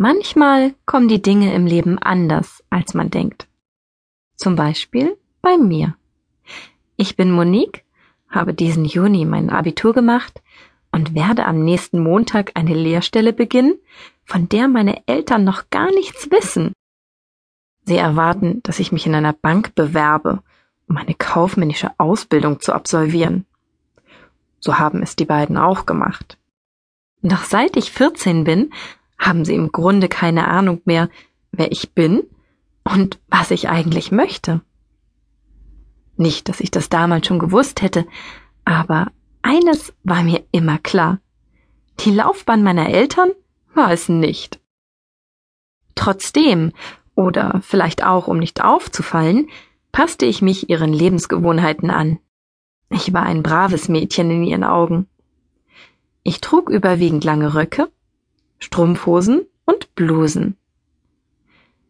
Manchmal 0.00 0.76
kommen 0.86 1.08
die 1.08 1.20
Dinge 1.20 1.52
im 1.52 1.66
Leben 1.66 1.98
anders, 1.98 2.62
als 2.70 2.94
man 2.94 3.10
denkt. 3.10 3.48
Zum 4.36 4.54
Beispiel 4.54 5.18
bei 5.42 5.58
mir. 5.58 5.96
Ich 6.96 7.16
bin 7.16 7.32
Monique, 7.32 7.84
habe 8.28 8.54
diesen 8.54 8.84
Juni 8.84 9.24
mein 9.24 9.50
Abitur 9.50 9.92
gemacht 9.92 10.40
und 10.92 11.16
werde 11.16 11.46
am 11.46 11.64
nächsten 11.64 11.98
Montag 12.00 12.52
eine 12.54 12.74
Lehrstelle 12.74 13.32
beginnen, 13.32 13.74
von 14.24 14.48
der 14.48 14.68
meine 14.68 15.02
Eltern 15.06 15.42
noch 15.42 15.68
gar 15.68 15.90
nichts 15.90 16.30
wissen. 16.30 16.72
Sie 17.84 17.96
erwarten, 17.96 18.60
dass 18.62 18.78
ich 18.78 18.92
mich 18.92 19.04
in 19.04 19.16
einer 19.16 19.32
Bank 19.32 19.74
bewerbe, 19.74 20.44
um 20.88 20.96
eine 20.96 21.14
kaufmännische 21.14 21.90
Ausbildung 21.98 22.60
zu 22.60 22.72
absolvieren. 22.72 23.46
So 24.60 24.78
haben 24.78 25.02
es 25.02 25.16
die 25.16 25.24
beiden 25.24 25.56
auch 25.56 25.86
gemacht. 25.86 26.38
Doch 27.22 27.42
seit 27.42 27.76
ich 27.76 27.90
14 27.90 28.44
bin, 28.44 28.70
haben 29.18 29.44
sie 29.44 29.54
im 29.54 29.72
Grunde 29.72 30.08
keine 30.08 30.48
Ahnung 30.48 30.80
mehr, 30.84 31.08
wer 31.52 31.72
ich 31.72 31.92
bin 31.92 32.22
und 32.84 33.18
was 33.28 33.50
ich 33.50 33.68
eigentlich 33.68 34.12
möchte. 34.12 34.62
Nicht, 36.16 36.48
dass 36.48 36.60
ich 36.60 36.70
das 36.70 36.88
damals 36.88 37.26
schon 37.26 37.38
gewusst 37.38 37.82
hätte, 37.82 38.06
aber 38.64 39.12
eines 39.42 39.94
war 40.02 40.22
mir 40.22 40.44
immer 40.52 40.78
klar. 40.78 41.20
Die 42.00 42.10
Laufbahn 42.10 42.62
meiner 42.62 42.88
Eltern 42.88 43.30
war 43.74 43.92
es 43.92 44.08
nicht. 44.08 44.60
Trotzdem, 45.94 46.72
oder 47.14 47.60
vielleicht 47.62 48.04
auch 48.04 48.28
um 48.28 48.38
nicht 48.38 48.62
aufzufallen, 48.62 49.48
passte 49.90 50.26
ich 50.26 50.42
mich 50.42 50.70
ihren 50.70 50.92
Lebensgewohnheiten 50.92 51.90
an. 51.90 52.18
Ich 52.90 53.12
war 53.12 53.24
ein 53.24 53.42
braves 53.42 53.88
Mädchen 53.88 54.30
in 54.30 54.44
ihren 54.44 54.64
Augen. 54.64 55.08
Ich 56.22 56.40
trug 56.40 56.70
überwiegend 56.70 57.24
lange 57.24 57.54
Röcke, 57.54 57.90
Strumpfhosen 58.58 59.46
und 59.64 59.94
Blusen. 59.94 60.56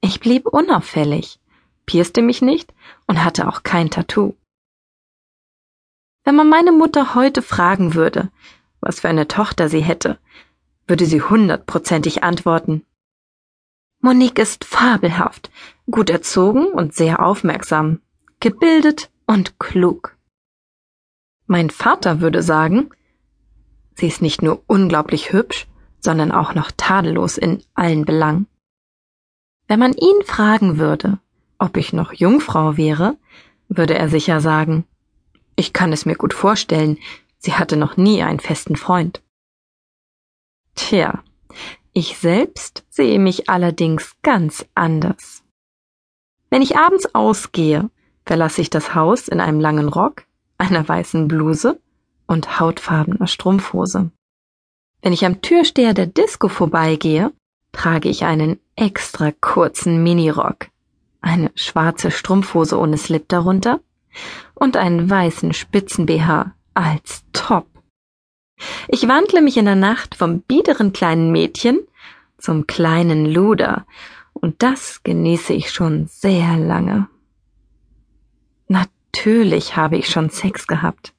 Ich 0.00 0.20
blieb 0.20 0.46
unauffällig, 0.46 1.38
pierste 1.86 2.22
mich 2.22 2.42
nicht 2.42 2.72
und 3.06 3.24
hatte 3.24 3.48
auch 3.48 3.62
kein 3.62 3.90
Tattoo. 3.90 4.34
Wenn 6.24 6.36
man 6.36 6.48
meine 6.48 6.72
Mutter 6.72 7.14
heute 7.14 7.42
fragen 7.42 7.94
würde, 7.94 8.30
was 8.80 9.00
für 9.00 9.08
eine 9.08 9.28
Tochter 9.28 9.68
sie 9.68 9.80
hätte, 9.80 10.18
würde 10.86 11.06
sie 11.06 11.22
hundertprozentig 11.22 12.22
antworten. 12.22 12.84
Monique 14.00 14.40
ist 14.40 14.64
fabelhaft, 14.64 15.50
gut 15.90 16.10
erzogen 16.10 16.66
und 16.66 16.94
sehr 16.94 17.24
aufmerksam, 17.24 18.00
gebildet 18.40 19.10
und 19.26 19.58
klug. 19.60 20.16
Mein 21.46 21.70
Vater 21.70 22.20
würde 22.20 22.42
sagen, 22.42 22.90
sie 23.94 24.08
ist 24.08 24.22
nicht 24.22 24.42
nur 24.42 24.62
unglaublich 24.66 25.32
hübsch, 25.32 25.68
sondern 26.02 26.32
auch 26.32 26.54
noch 26.54 26.70
tadellos 26.76 27.38
in 27.38 27.62
allen 27.74 28.04
Belangen. 28.04 28.46
Wenn 29.68 29.78
man 29.78 29.92
ihn 29.92 30.22
fragen 30.26 30.78
würde, 30.78 31.18
ob 31.58 31.76
ich 31.76 31.92
noch 31.92 32.12
Jungfrau 32.12 32.76
wäre, 32.76 33.16
würde 33.68 33.94
er 33.94 34.08
sicher 34.08 34.40
sagen, 34.40 34.84
ich 35.56 35.72
kann 35.72 35.92
es 35.92 36.04
mir 36.04 36.16
gut 36.16 36.34
vorstellen, 36.34 36.98
sie 37.38 37.54
hatte 37.54 37.76
noch 37.76 37.96
nie 37.96 38.22
einen 38.22 38.40
festen 38.40 38.76
Freund. 38.76 39.22
Tja, 40.74 41.22
ich 41.92 42.18
selbst 42.18 42.84
sehe 42.88 43.18
mich 43.18 43.48
allerdings 43.48 44.16
ganz 44.22 44.66
anders. 44.74 45.42
Wenn 46.50 46.62
ich 46.62 46.76
abends 46.76 47.14
ausgehe, 47.14 47.90
verlasse 48.24 48.60
ich 48.60 48.70
das 48.70 48.94
Haus 48.94 49.28
in 49.28 49.40
einem 49.40 49.60
langen 49.60 49.88
Rock, 49.88 50.24
einer 50.58 50.86
weißen 50.86 51.28
Bluse 51.28 51.80
und 52.26 52.60
hautfarbener 52.60 53.26
Strumpfhose. 53.26 54.10
Wenn 55.02 55.12
ich 55.12 55.26
am 55.26 55.42
Türsteher 55.42 55.94
der 55.94 56.06
Disco 56.06 56.48
vorbeigehe, 56.48 57.32
trage 57.72 58.08
ich 58.08 58.24
einen 58.24 58.60
extra 58.76 59.32
kurzen 59.32 60.04
Minirock, 60.04 60.68
eine 61.20 61.50
schwarze 61.56 62.12
Strumpfhose 62.12 62.78
ohne 62.78 62.96
Slip 62.96 63.28
darunter 63.28 63.80
und 64.54 64.76
einen 64.76 65.10
weißen 65.10 65.52
Spitzen-BH 65.52 66.54
als 66.74 67.24
Top. 67.32 67.66
Ich 68.86 69.08
wandle 69.08 69.42
mich 69.42 69.56
in 69.56 69.64
der 69.64 69.74
Nacht 69.74 70.14
vom 70.14 70.40
biederen 70.40 70.92
kleinen 70.92 71.32
Mädchen 71.32 71.80
zum 72.38 72.66
kleinen 72.66 73.26
Luder, 73.26 73.86
und 74.34 74.62
das 74.62 75.02
genieße 75.02 75.52
ich 75.52 75.70
schon 75.70 76.06
sehr 76.06 76.56
lange. 76.56 77.08
Natürlich 78.66 79.76
habe 79.76 79.96
ich 79.96 80.08
schon 80.08 80.30
Sex 80.30 80.66
gehabt. 80.66 81.12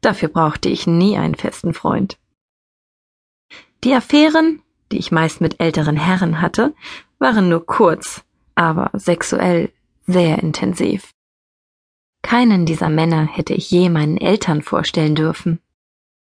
Dafür 0.00 0.28
brauchte 0.28 0.68
ich 0.68 0.86
nie 0.86 1.16
einen 1.16 1.34
festen 1.34 1.72
Freund. 1.72 2.18
Die 3.82 3.94
Affären, 3.94 4.62
die 4.92 4.98
ich 4.98 5.10
meist 5.10 5.40
mit 5.40 5.60
älteren 5.60 5.96
Herren 5.96 6.40
hatte, 6.40 6.74
waren 7.18 7.48
nur 7.48 7.64
kurz, 7.64 8.22
aber 8.54 8.90
sexuell 8.92 9.72
sehr 10.06 10.42
intensiv. 10.42 11.12
Keinen 12.22 12.66
dieser 12.66 12.90
Männer 12.90 13.26
hätte 13.26 13.54
ich 13.54 13.70
je 13.70 13.88
meinen 13.88 14.18
Eltern 14.18 14.62
vorstellen 14.62 15.14
dürfen. 15.14 15.60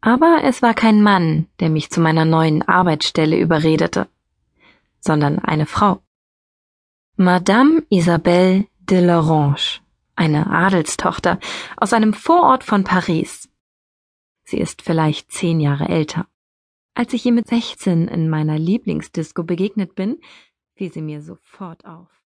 Aber 0.00 0.40
es 0.44 0.62
war 0.62 0.74
kein 0.74 1.02
Mann, 1.02 1.46
der 1.58 1.68
mich 1.68 1.90
zu 1.90 2.00
meiner 2.00 2.24
neuen 2.24 2.62
Arbeitsstelle 2.62 3.38
überredete, 3.38 4.08
sondern 5.00 5.38
eine 5.38 5.66
Frau. 5.66 6.00
Madame 7.16 7.82
Isabelle 7.90 8.66
de 8.78 9.00
l'Orange, 9.04 9.80
eine 10.16 10.50
Adelstochter 10.50 11.38
aus 11.76 11.92
einem 11.92 12.14
Vorort 12.14 12.64
von 12.64 12.84
Paris. 12.84 13.48
Sie 14.44 14.58
ist 14.58 14.82
vielleicht 14.82 15.32
zehn 15.32 15.60
Jahre 15.60 15.88
älter. 15.88 16.26
Als 16.94 17.12
ich 17.12 17.24
ihr 17.24 17.32
mit 17.32 17.46
16 17.46 18.08
in 18.08 18.28
meiner 18.28 18.58
Lieblingsdisco 18.58 19.44
begegnet 19.44 19.94
bin, 19.94 20.20
fiel 20.74 20.92
sie 20.92 21.02
mir 21.02 21.22
sofort 21.22 21.84
auf. 21.84 22.19